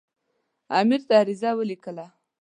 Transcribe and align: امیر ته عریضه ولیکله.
امیر 0.79 1.01
ته 1.07 1.13
عریضه 1.21 1.49
ولیکله. 1.55 2.05